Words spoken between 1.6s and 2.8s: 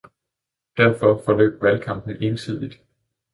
valgkampen ensidigt.